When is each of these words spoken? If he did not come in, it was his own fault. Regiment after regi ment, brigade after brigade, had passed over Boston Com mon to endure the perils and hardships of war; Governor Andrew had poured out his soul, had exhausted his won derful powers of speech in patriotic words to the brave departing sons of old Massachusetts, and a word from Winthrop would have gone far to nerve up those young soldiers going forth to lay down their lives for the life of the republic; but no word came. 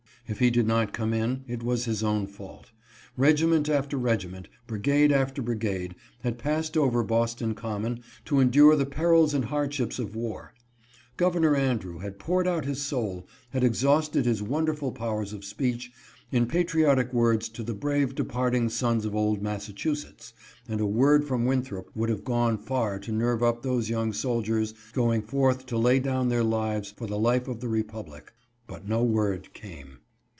If 0.27 0.39
he 0.39 0.49
did 0.49 0.65
not 0.65 0.93
come 0.93 1.13
in, 1.13 1.43
it 1.45 1.61
was 1.61 1.83
his 1.83 2.01
own 2.03 2.25
fault. 2.25 2.71
Regiment 3.17 3.67
after 3.67 3.97
regi 3.97 4.29
ment, 4.29 4.47
brigade 4.65 5.11
after 5.11 5.41
brigade, 5.41 5.93
had 6.21 6.37
passed 6.37 6.77
over 6.77 7.03
Boston 7.03 7.53
Com 7.53 7.81
mon 7.81 8.01
to 8.23 8.39
endure 8.39 8.77
the 8.77 8.85
perils 8.85 9.33
and 9.33 9.43
hardships 9.43 9.99
of 9.99 10.15
war; 10.15 10.53
Governor 11.17 11.57
Andrew 11.57 11.97
had 11.97 12.17
poured 12.17 12.47
out 12.47 12.63
his 12.63 12.81
soul, 12.81 13.27
had 13.49 13.61
exhausted 13.61 14.23
his 14.25 14.41
won 14.41 14.63
derful 14.63 14.93
powers 14.93 15.33
of 15.33 15.43
speech 15.43 15.91
in 16.31 16.45
patriotic 16.45 17.11
words 17.11 17.49
to 17.49 17.61
the 17.61 17.73
brave 17.75 18.15
departing 18.15 18.69
sons 18.69 19.03
of 19.03 19.13
old 19.13 19.41
Massachusetts, 19.41 20.31
and 20.65 20.79
a 20.79 20.85
word 20.85 21.25
from 21.25 21.43
Winthrop 21.43 21.89
would 21.93 22.07
have 22.07 22.23
gone 22.23 22.57
far 22.57 22.99
to 22.99 23.11
nerve 23.11 23.43
up 23.43 23.63
those 23.63 23.89
young 23.89 24.13
soldiers 24.13 24.73
going 24.93 25.21
forth 25.23 25.65
to 25.65 25.77
lay 25.77 25.99
down 25.99 26.29
their 26.29 26.43
lives 26.43 26.89
for 26.95 27.05
the 27.05 27.19
life 27.19 27.49
of 27.49 27.59
the 27.59 27.67
republic; 27.67 28.31
but 28.65 28.87
no 28.87 29.03
word 29.03 29.53
came. 29.53 29.97